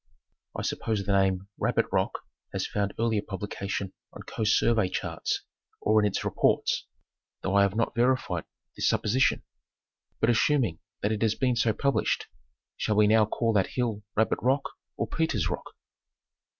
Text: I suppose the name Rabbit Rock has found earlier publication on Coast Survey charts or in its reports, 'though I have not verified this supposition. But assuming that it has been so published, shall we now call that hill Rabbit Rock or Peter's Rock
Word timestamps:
I 0.57 0.63
suppose 0.63 1.03
the 1.05 1.11
name 1.11 1.47
Rabbit 1.59 1.85
Rock 1.91 2.21
has 2.53 2.65
found 2.65 2.91
earlier 2.97 3.21
publication 3.21 3.93
on 4.11 4.23
Coast 4.23 4.57
Survey 4.57 4.89
charts 4.89 5.43
or 5.79 5.99
in 6.01 6.07
its 6.07 6.25
reports, 6.25 6.87
'though 7.43 7.53
I 7.53 7.61
have 7.61 7.75
not 7.75 7.93
verified 7.93 8.45
this 8.75 8.89
supposition. 8.89 9.43
But 10.19 10.31
assuming 10.31 10.79
that 11.03 11.11
it 11.11 11.21
has 11.21 11.35
been 11.35 11.55
so 11.55 11.71
published, 11.71 12.25
shall 12.75 12.95
we 12.95 13.05
now 13.05 13.27
call 13.27 13.53
that 13.53 13.67
hill 13.77 14.01
Rabbit 14.15 14.39
Rock 14.41 14.71
or 14.97 15.05
Peter's 15.07 15.51
Rock 15.51 15.75